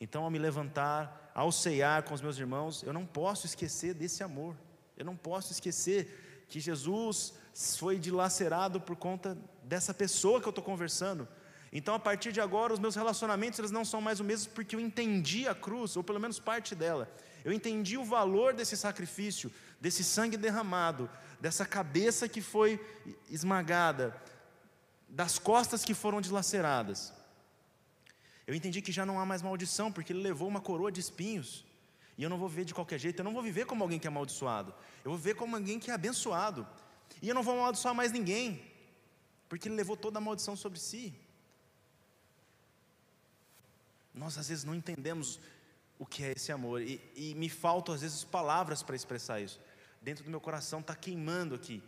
[0.00, 4.22] Então, ao me levantar, ao ceiar com os meus irmãos, eu não posso esquecer desse
[4.22, 4.56] amor.
[4.96, 10.64] Eu não posso esquecer que Jesus foi dilacerado por conta dessa pessoa que eu estou
[10.64, 11.26] conversando.
[11.72, 14.76] Então, a partir de agora, os meus relacionamentos eles não são mais os mesmos porque
[14.76, 17.10] eu entendi a cruz, ou pelo menos parte dela.
[17.44, 21.08] Eu entendi o valor desse sacrifício, desse sangue derramado,
[21.40, 22.78] dessa cabeça que foi
[23.30, 24.14] esmagada,
[25.12, 27.12] das costas que foram dilaceradas.
[28.46, 31.66] Eu entendi que já não há mais maldição, porque ele levou uma coroa de espinhos.
[32.16, 34.06] E eu não vou viver de qualquer jeito, eu não vou viver como alguém que
[34.06, 34.74] é amaldiçoado.
[35.04, 36.66] Eu vou viver como alguém que é abençoado.
[37.20, 38.64] E eu não vou amaldiçoar mais ninguém,
[39.50, 41.14] porque ele levou toda a maldição sobre si.
[44.14, 45.38] Nós às vezes não entendemos
[45.98, 49.60] o que é esse amor, e, e me faltam às vezes palavras para expressar isso.
[50.00, 51.82] Dentro do meu coração está queimando aqui.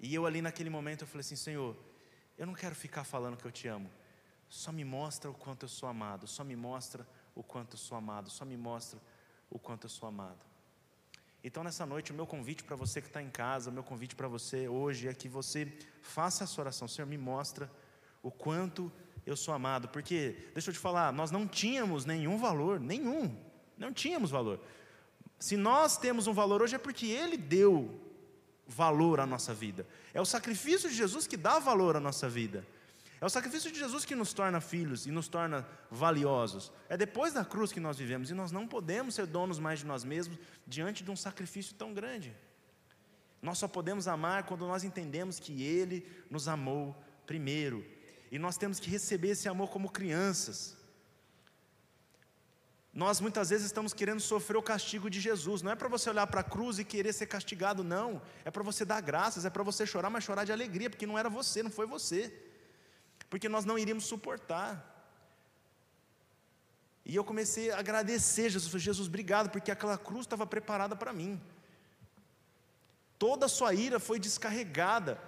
[0.00, 1.76] E eu ali naquele momento eu falei assim, Senhor,
[2.36, 3.90] eu não quero ficar falando que eu te amo.
[4.48, 7.98] Só me mostra o quanto eu sou amado, só me mostra o quanto eu sou
[7.98, 8.98] amado, só me mostra
[9.50, 10.38] o quanto eu sou amado.
[11.42, 14.16] Então nessa noite o meu convite para você que está em casa, o meu convite
[14.16, 17.70] para você hoje é que você faça essa oração, Senhor, me mostra
[18.22, 18.90] o quanto
[19.24, 23.36] eu sou amado, porque, deixa eu te falar, nós não tínhamos nenhum valor, nenhum,
[23.76, 24.60] não tínhamos valor.
[25.38, 28.07] Se nós temos um valor hoje é porque Ele deu
[28.68, 29.86] valor à nossa vida.
[30.12, 32.64] É o sacrifício de Jesus que dá valor à nossa vida.
[33.20, 36.70] É o sacrifício de Jesus que nos torna filhos e nos torna valiosos.
[36.88, 39.86] É depois da cruz que nós vivemos e nós não podemos ser donos mais de
[39.86, 42.32] nós mesmos diante de um sacrifício tão grande.
[43.42, 47.84] Nós só podemos amar quando nós entendemos que Ele nos amou primeiro.
[48.30, 50.77] E nós temos que receber esse amor como crianças.
[52.92, 55.62] Nós muitas vezes estamos querendo sofrer o castigo de Jesus.
[55.62, 58.20] Não é para você olhar para a cruz e querer ser castigado, não.
[58.44, 61.18] É para você dar graças, é para você chorar, mas chorar de alegria, porque não
[61.18, 62.32] era você, não foi você.
[63.30, 64.96] Porque nós não iríamos suportar.
[67.04, 71.40] E eu comecei a agradecer Jesus, Jesus, obrigado, porque aquela cruz estava preparada para mim.
[73.18, 75.20] Toda a sua ira foi descarregada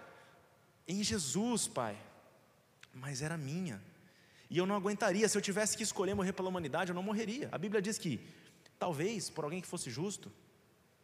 [0.86, 1.98] em Jesus, Pai,
[2.92, 3.82] mas era minha.
[4.50, 7.48] E eu não aguentaria, se eu tivesse que escolher morrer pela humanidade, eu não morreria.
[7.52, 8.20] A Bíblia diz que,
[8.78, 10.30] talvez, por alguém que fosse justo,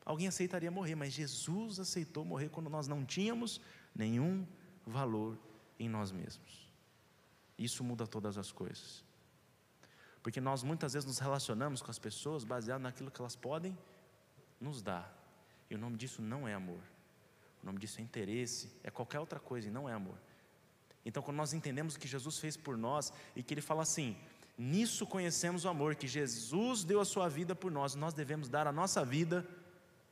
[0.05, 3.61] alguém aceitaria morrer, mas Jesus aceitou morrer quando nós não tínhamos
[3.95, 4.45] nenhum
[4.85, 5.39] valor
[5.79, 6.67] em nós mesmos.
[7.57, 9.05] Isso muda todas as coisas.
[10.25, 13.79] Porque nós muitas vezes nos relacionamos com as pessoas baseado naquilo que elas podem
[14.61, 15.17] nos dar.
[15.71, 16.81] E o nome disso não é amor.
[17.63, 20.19] O nome disso é interesse, é qualquer outra coisa e não é amor.
[21.07, 24.17] Então, quando nós entendemos o que Jesus fez por nós e que Ele fala assim:
[24.59, 28.67] nisso conhecemos o amor, que Jesus deu a sua vida por nós, nós devemos dar
[28.67, 29.47] a nossa vida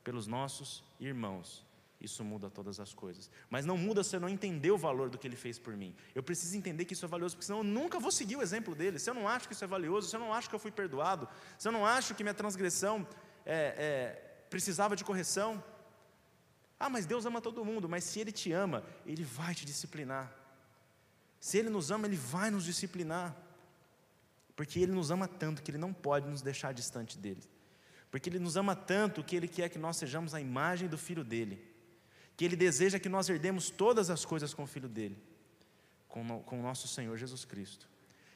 [0.05, 1.65] pelos nossos irmãos.
[1.99, 3.29] Isso muda todas as coisas.
[3.49, 5.93] Mas não muda se eu não entender o valor do que ele fez por mim.
[6.13, 8.73] Eu preciso entender que isso é valioso, porque senão eu nunca vou seguir o exemplo
[8.73, 8.97] dele.
[8.99, 10.71] Se eu não acho que isso é valioso, se eu não acho que eu fui
[10.71, 11.27] perdoado,
[11.57, 13.05] se eu não acho que minha transgressão
[13.45, 15.61] é, é, precisava de correção.
[16.79, 20.44] Ah, mas Deus ama todo mundo, mas se Ele te ama, Ele vai te disciplinar.
[21.39, 23.35] Se Ele nos ama, Ele vai nos disciplinar.
[24.55, 27.43] Porque Ele nos ama tanto que Ele não pode nos deixar distante dele.
[28.09, 31.23] Porque Ele nos ama tanto que Ele quer que nós sejamos a imagem do Filho
[31.23, 31.61] dele.
[32.37, 35.17] Que Ele deseja que nós herdemos todas as coisas com o Filho dele,
[36.07, 37.89] com, com o nosso Senhor Jesus Cristo.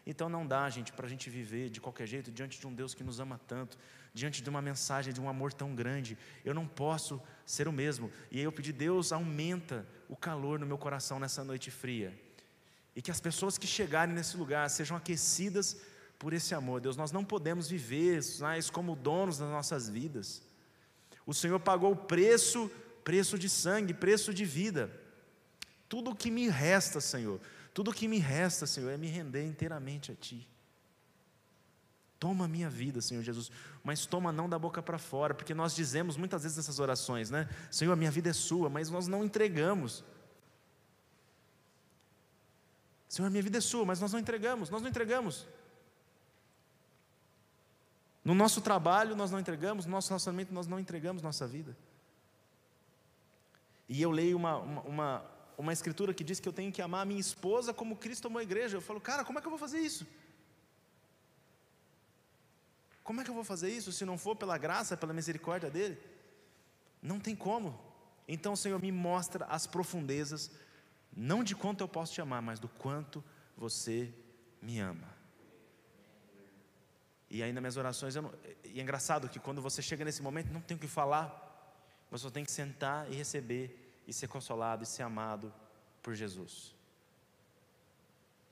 [0.05, 2.93] Então não dá, gente, para a gente viver de qualquer jeito diante de um Deus
[2.93, 3.77] que nos ama tanto,
[4.13, 6.17] diante de uma mensagem de um amor tão grande.
[6.43, 8.11] Eu não posso ser o mesmo.
[8.31, 12.17] E aí eu pedi, Deus, aumenta o calor no meu coração nessa noite fria.
[12.99, 15.77] E que as pessoas que chegarem nesse lugar sejam aquecidas
[16.17, 16.81] por esse amor.
[16.81, 20.41] Deus, nós não podemos viver mais como donos das nossas vidas.
[21.25, 22.69] O Senhor pagou o preço,
[23.01, 24.91] preço de sangue, preço de vida.
[25.87, 27.39] Tudo o que me resta, Senhor,
[27.73, 30.45] tudo o que me resta, Senhor, é me render inteiramente a Ti.
[32.19, 33.49] Toma a minha vida, Senhor Jesus,
[33.81, 37.47] mas toma não da boca para fora, porque nós dizemos muitas vezes nessas orações, né?
[37.71, 40.03] Senhor, a minha vida é sua, mas nós não entregamos.
[43.09, 45.47] Senhor, minha vida é sua, mas nós não entregamos, nós não entregamos.
[48.23, 51.75] No nosso trabalho nós não entregamos, no nosso relacionamento nós não entregamos nossa vida.
[53.89, 55.25] E eu leio uma, uma, uma,
[55.57, 58.39] uma escritura que diz que eu tenho que amar a minha esposa como Cristo amou
[58.39, 58.77] a igreja.
[58.77, 60.05] Eu falo, cara, como é que eu vou fazer isso?
[63.03, 65.97] Como é que eu vou fazer isso se não for pela graça, pela misericórdia dele?
[67.01, 67.79] Não tem como.
[68.27, 70.51] Então, Senhor, me mostra as profundezas,
[71.15, 73.23] não de quanto eu posso te amar, mas do quanto
[73.57, 74.13] você
[74.61, 75.07] me ama.
[77.29, 80.61] E nas minhas orações, não, e é engraçado que quando você chega nesse momento, não
[80.61, 81.45] tem o que falar,
[82.09, 85.53] você só tem que sentar e receber, e ser consolado, e ser amado
[86.01, 86.73] por Jesus.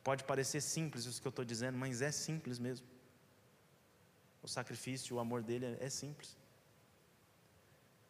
[0.04, 2.86] Pode parecer simples isso que eu estou dizendo, mas é simples mesmo.
[4.44, 6.38] O sacrifício, o amor dele é simples.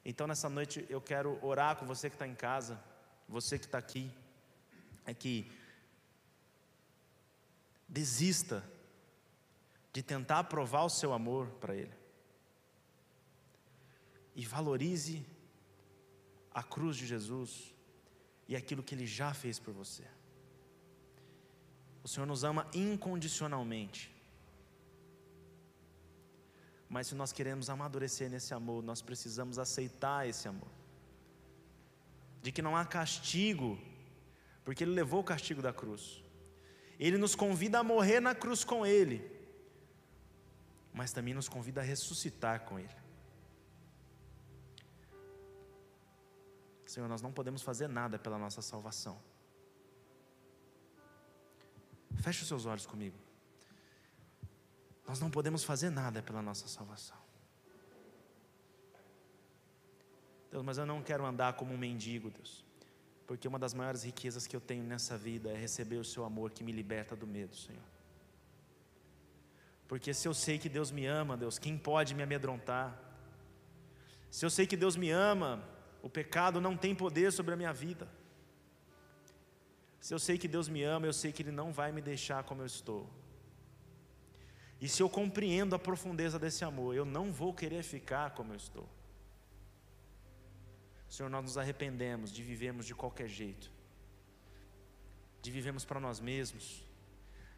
[0.03, 2.79] Então nessa noite eu quero orar com você que está em casa,
[3.27, 4.11] você que está aqui,
[5.07, 5.49] é que
[7.87, 8.63] desista
[9.93, 11.93] de tentar provar o seu amor para Ele.
[14.35, 15.25] E valorize
[16.53, 17.73] a cruz de Jesus
[18.47, 20.03] e aquilo que Ele já fez por você.
[22.03, 24.13] O Senhor nos ama incondicionalmente.
[26.89, 30.69] Mas se nós queremos amadurecer nesse amor, nós precisamos aceitar esse amor.
[32.41, 33.79] De que não há castigo,
[34.67, 36.21] porque Ele levou o castigo da cruz.
[36.99, 39.37] Ele nos convida a morrer na cruz com Ele
[40.97, 42.97] mas também nos convida a ressuscitar com Ele.
[46.87, 49.21] Senhor, nós não podemos fazer nada pela nossa salvação.
[52.15, 53.15] Feche os seus olhos comigo.
[55.07, 57.17] Nós não podemos fazer nada pela nossa salvação.
[60.49, 62.65] Deus, mas eu não quero andar como um mendigo, Deus.
[63.27, 66.51] Porque uma das maiores riquezas que eu tenho nessa vida é receber o Seu amor
[66.51, 67.83] que me liberta do medo, Senhor.
[69.87, 72.97] Porque se eu sei que Deus me ama, Deus, quem pode me amedrontar?
[74.31, 75.63] Se eu sei que Deus me ama,
[76.01, 78.07] o pecado não tem poder sobre a minha vida.
[79.99, 82.43] Se eu sei que Deus me ama, eu sei que Ele não vai me deixar
[82.43, 83.09] como eu estou.
[84.79, 88.57] E se eu compreendo a profundeza desse amor, eu não vou querer ficar como eu
[88.57, 88.87] estou.
[91.09, 93.71] Senhor, nós nos arrependemos de vivermos de qualquer jeito,
[95.41, 96.83] de vivermos para nós mesmos,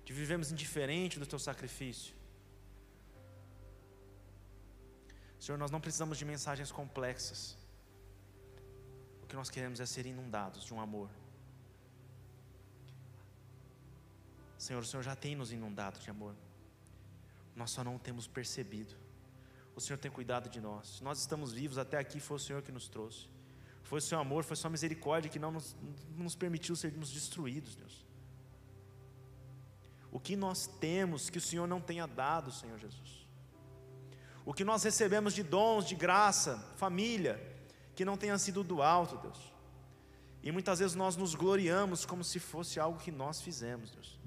[0.06, 2.14] de vivermos indiferente do Teu sacrifício.
[5.40, 7.58] Senhor, nós não precisamos de mensagens complexas.
[9.24, 11.10] O que nós queremos é ser inundados de um amor.
[14.58, 16.36] Senhor, o Senhor já tem nos inundado de amor.
[17.56, 18.94] Nós só não temos percebido.
[19.76, 21.00] O Senhor tem cuidado de nós.
[21.00, 23.30] Nós estamos vivos até aqui, foi o Senhor que nos trouxe.
[23.90, 25.76] Foi o seu amor, foi a sua misericórdia que não nos,
[26.16, 27.96] nos permitiu sermos destruídos, Deus.
[30.12, 33.20] O que nós temos que o Senhor não tenha dado, Senhor Jesus
[34.50, 37.40] o que nós recebemos de dons, de graça, família,
[37.94, 39.54] que não tenha sido do alto, Deus.
[40.42, 44.20] E muitas vezes nós nos gloriamos como se fosse algo que nós fizemos, Deus.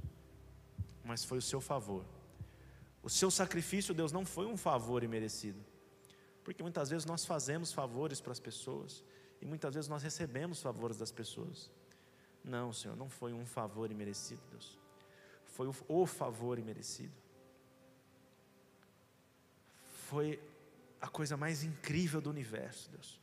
[1.05, 2.05] Mas foi o seu favor.
[3.03, 5.59] O seu sacrifício, Deus, não foi um favor imerecido.
[6.44, 9.03] Porque muitas vezes nós fazemos favores para as pessoas
[9.42, 11.68] e muitas vezes nós recebemos favores das pessoas.
[12.44, 14.78] Não, Senhor, não foi um favor imerecido, Deus.
[15.46, 17.12] Foi o, favor imerecido.
[20.07, 20.40] Foi
[21.00, 23.20] a coisa mais incrível do universo, Deus.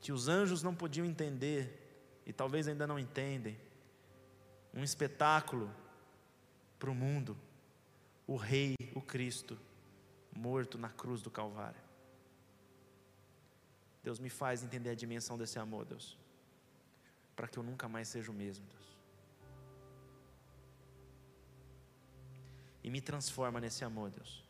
[0.00, 3.56] Que os anjos não podiam entender, e talvez ainda não entendem,
[4.74, 5.72] um espetáculo
[6.76, 7.36] para o mundo,
[8.26, 9.56] o Rei, o Cristo,
[10.36, 11.83] morto na cruz do Calvário.
[14.04, 16.18] Deus me faz entender a dimensão desse amor, Deus,
[17.34, 18.88] para que eu nunca mais seja o mesmo, Deus.
[22.84, 24.44] E me transforma nesse amor, Deus.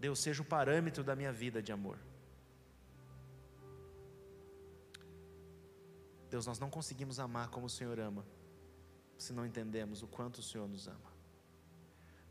[0.00, 1.98] Deus seja o parâmetro da minha vida de amor.
[6.30, 8.24] Deus, nós não conseguimos amar como o Senhor ama,
[9.18, 11.12] se não entendemos o quanto o Senhor nos ama.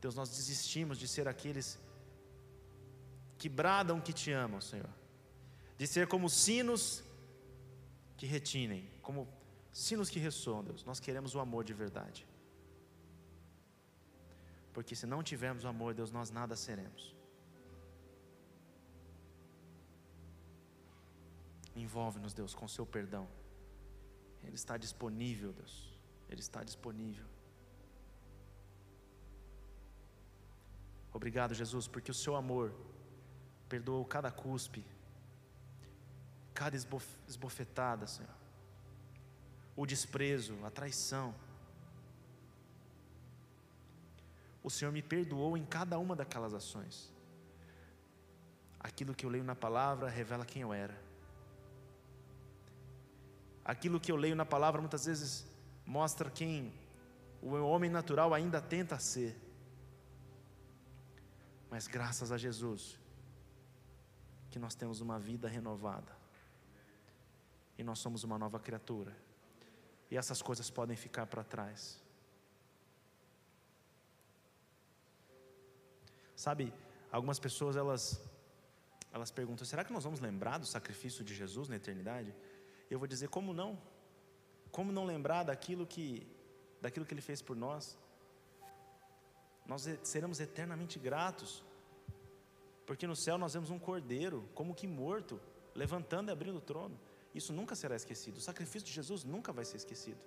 [0.01, 1.79] Deus, nós desistimos de ser aqueles
[3.37, 4.89] que bradam que te amam, Senhor,
[5.77, 7.03] de ser como sinos
[8.17, 9.27] que retinem, como
[9.71, 10.83] sinos que ressoam, Deus.
[10.83, 12.27] Nós queremos o amor de verdade.
[14.73, 17.15] Porque se não tivermos o amor, Deus, nós nada seremos.
[21.75, 23.27] Envolve-nos, Deus, com seu perdão.
[24.43, 25.75] Ele está disponível, Deus.
[26.29, 27.25] Ele está disponível.
[31.13, 32.73] Obrigado, Jesus, porque o seu amor
[33.67, 34.83] perdoou cada cuspe,
[36.57, 38.33] cada esbofetada, Senhor,
[39.75, 41.35] o desprezo, a traição.
[44.63, 47.13] O Senhor me perdoou em cada uma daquelas ações.
[48.79, 50.99] Aquilo que eu leio na palavra revela quem eu era.
[53.63, 55.45] Aquilo que eu leio na palavra muitas vezes
[55.85, 56.73] mostra quem
[57.39, 59.39] o homem natural ainda tenta ser.
[61.69, 62.99] Mas graças a Jesus,
[64.49, 66.16] que nós temos uma vida renovada.
[67.77, 69.15] E nós somos uma nova criatura.
[70.09, 72.01] E essas coisas podem ficar para trás.
[76.35, 76.73] Sabe,
[77.11, 78.21] algumas pessoas elas
[79.11, 82.33] elas perguntam: será que nós vamos lembrar do sacrifício de Jesus na eternidade?
[82.89, 83.81] Eu vou dizer: como não?
[84.71, 86.27] Como não lembrar daquilo que
[86.79, 87.97] daquilo que ele fez por nós?
[89.65, 91.63] Nós seremos eternamente gratos.
[92.85, 95.41] Porque no céu nós vemos um cordeiro, como que morto,
[95.75, 96.97] levantando e abrindo o trono.
[97.33, 98.37] Isso nunca será esquecido.
[98.37, 100.19] O sacrifício de Jesus nunca vai ser esquecido.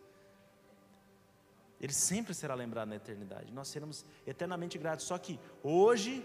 [1.80, 3.52] Ele sempre será lembrado na eternidade.
[3.52, 5.06] Nós seremos eternamente gratos.
[5.06, 6.24] Só que hoje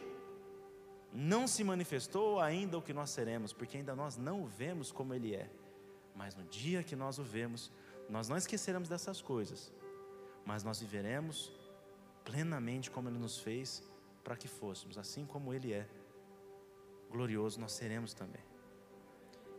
[1.13, 5.13] não se manifestou ainda o que nós seremos, porque ainda nós não o vemos como
[5.13, 5.49] Ele é.
[6.13, 7.71] Mas no dia que nós o vemos,
[8.09, 9.71] nós não esqueceremos dessas coisas,
[10.45, 11.51] mas nós viveremos
[12.25, 13.81] plenamente como Ele nos fez
[14.23, 15.87] para que fôssemos, assim como Ele é
[17.09, 18.41] glorioso nós seremos também.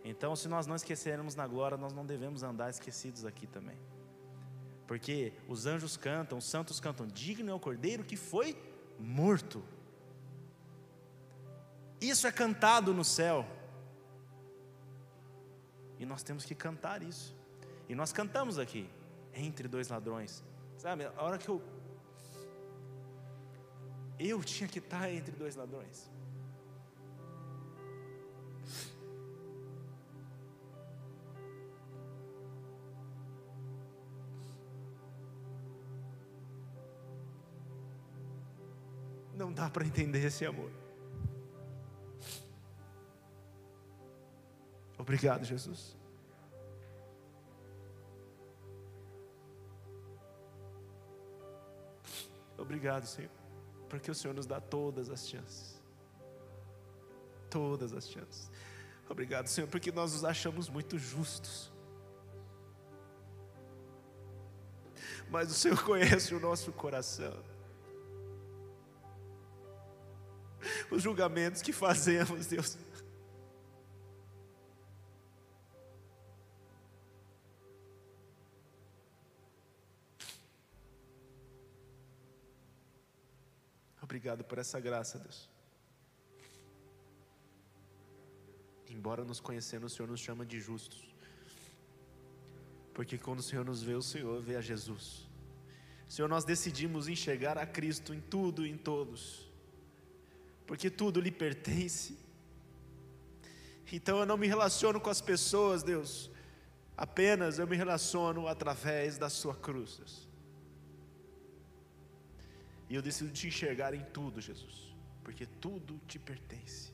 [0.08, 3.76] Então, se nós não esquecermos na glória, nós não devemos andar esquecidos aqui também.
[4.86, 8.56] Porque os anjos cantam, os santos cantam, digno é o cordeiro que foi
[9.00, 9.64] morto.
[12.00, 13.44] Isso é cantado no céu.
[15.98, 17.34] E nós temos que cantar isso.
[17.88, 18.88] E nós cantamos aqui,
[19.34, 20.44] entre dois ladrões.
[20.78, 21.60] Sabe, a hora que eu.
[24.20, 26.08] Eu tinha que estar entre dois ladrões.
[39.56, 40.70] Dá para entender esse amor.
[44.98, 45.96] Obrigado, Jesus.
[52.58, 53.30] Obrigado, Senhor,
[53.88, 55.80] porque o Senhor nos dá todas as chances.
[57.48, 58.50] Todas as chances.
[59.08, 61.72] Obrigado, Senhor, porque nós nos achamos muito justos.
[65.30, 67.55] Mas o Senhor conhece o nosso coração.
[70.90, 72.76] Os julgamentos que fazemos, Deus.
[84.02, 85.48] Obrigado por essa graça, Deus.
[88.88, 91.04] Embora nos conhecendo, o Senhor nos chama de justos.
[92.94, 95.28] Porque quando o Senhor nos vê, o Senhor vê a Jesus.
[96.08, 99.45] Senhor, nós decidimos enxergar a Cristo em tudo e em todos
[100.66, 102.18] porque tudo lhe pertence.
[103.92, 106.30] Então eu não me relaciono com as pessoas, Deus,
[106.96, 110.28] apenas eu me relaciono através da Sua cruz, Deus.
[112.88, 116.92] E eu decido te enxergar em tudo, Jesus, porque tudo te pertence.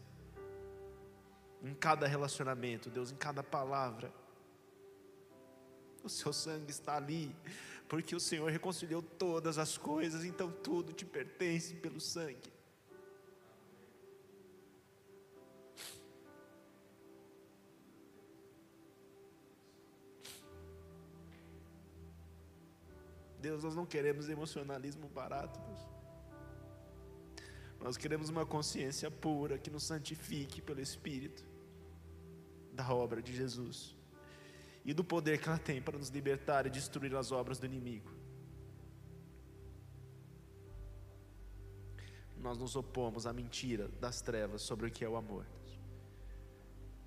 [1.63, 4.13] Em cada relacionamento, Deus, em cada palavra,
[6.03, 7.35] o seu sangue está ali,
[7.89, 12.52] porque o Senhor reconciliou todas as coisas, então tudo te pertence pelo sangue.
[23.43, 25.81] Deus, nós não queremos emocionalismo barato, Deus.
[27.81, 31.45] Nós queremos uma consciência pura que nos santifique pelo Espírito
[32.73, 33.97] da obra de Jesus
[34.85, 38.11] e do poder que ela tem para nos libertar e destruir as obras do inimigo.
[42.39, 45.45] Nós nos opomos à mentira das trevas sobre o que é o amor.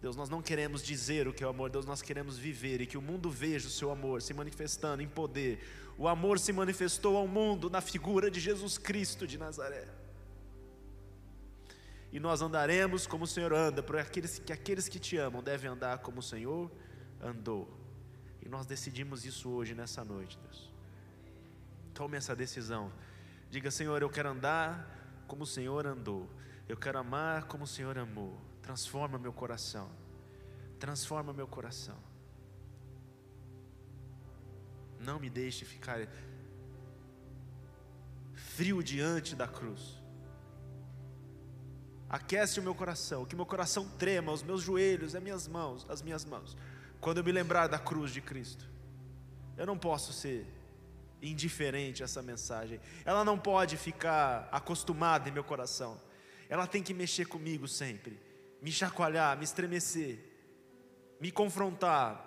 [0.01, 2.85] Deus, nós não queremos dizer o que é o amor, Deus, nós queremos viver e
[2.85, 5.63] que o mundo veja o seu amor se manifestando em poder.
[5.97, 9.87] O amor se manifestou ao mundo na figura de Jesus Cristo de Nazaré.
[12.11, 15.69] E nós andaremos como o Senhor anda, porque aqueles que aqueles que te amam devem
[15.69, 16.71] andar como o Senhor
[17.21, 17.67] andou.
[18.41, 20.71] E nós decidimos isso hoje nessa noite, Deus.
[21.93, 22.91] Tome essa decisão.
[23.49, 26.29] Diga, Senhor, eu quero andar como o Senhor andou.
[26.67, 28.39] Eu quero amar como o Senhor amou.
[28.65, 29.87] Transforma meu coração.
[30.79, 31.95] Transforma meu coração.
[34.99, 35.99] Não me deixe ficar
[38.33, 40.01] frio diante da cruz.
[42.09, 46.01] Aquece o meu coração, que meu coração trema, os meus joelhos, as minhas mãos, as
[46.01, 46.57] minhas mãos,
[46.99, 48.67] quando eu me lembrar da cruz de Cristo.
[49.55, 50.43] Eu não posso ser
[51.21, 52.79] indiferente a essa mensagem.
[53.05, 56.01] Ela não pode ficar acostumada em meu coração.
[56.49, 58.24] Ela tem que mexer comigo sempre
[58.65, 60.17] me chacoalhar, me estremecer,
[61.21, 62.19] me confrontar.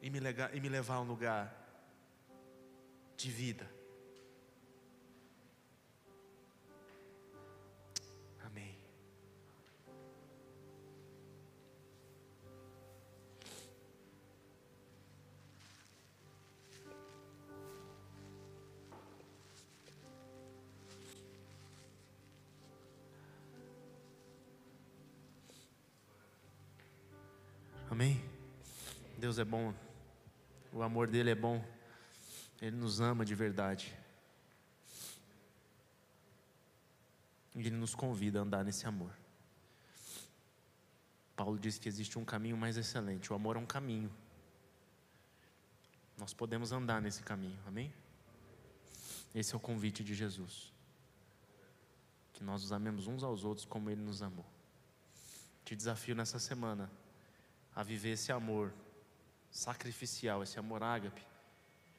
[0.00, 1.52] E me, legar, e me levar a um lugar
[3.16, 3.68] de vida.
[29.20, 29.74] Deus é bom,
[30.72, 31.62] o amor dele é bom,
[32.58, 33.94] ele nos ama de verdade.
[37.54, 39.12] E ele nos convida a andar nesse amor.
[41.36, 44.10] Paulo diz que existe um caminho mais excelente, o amor é um caminho.
[46.16, 47.92] Nós podemos andar nesse caminho, amém?
[49.34, 50.72] Esse é o convite de Jesus.
[52.32, 54.46] Que nós nos amemos uns aos outros como Ele nos amou.
[55.62, 56.90] Te desafio nessa semana
[57.76, 58.72] a viver esse amor
[59.50, 61.26] sacrificial, esse amor ágape.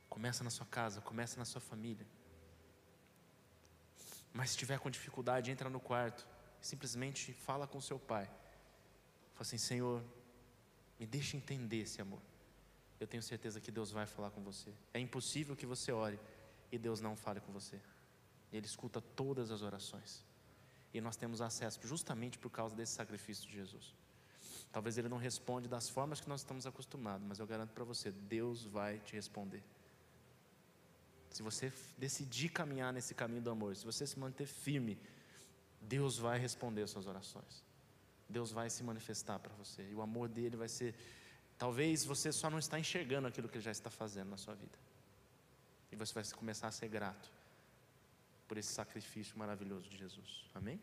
[0.09, 2.05] Começa na sua casa, começa na sua família.
[4.33, 6.27] Mas se tiver com dificuldade, entra no quarto
[6.61, 8.25] simplesmente fala com seu pai.
[9.33, 10.03] Fala assim: Senhor,
[10.99, 12.21] me deixa entender esse amor.
[12.99, 14.71] Eu tenho certeza que Deus vai falar com você.
[14.93, 16.19] É impossível que você ore
[16.71, 17.81] e Deus não fale com você.
[18.53, 20.23] Ele escuta todas as orações.
[20.93, 23.95] E nós temos acesso justamente por causa desse sacrifício de Jesus.
[24.71, 28.11] Talvez ele não responda das formas que nós estamos acostumados, mas eu garanto para você,
[28.11, 29.61] Deus vai te responder.
[31.29, 34.97] Se você decidir caminhar nesse caminho do amor, se você se manter firme,
[35.81, 37.63] Deus vai responder as suas orações.
[38.29, 39.83] Deus vai se manifestar para você.
[39.89, 40.95] E o amor dele vai ser.
[41.57, 44.77] Talvez você só não está enxergando aquilo que ele já está fazendo na sua vida.
[45.91, 47.29] E você vai começar a ser grato
[48.47, 50.45] por esse sacrifício maravilhoso de Jesus.
[50.53, 50.79] Amém?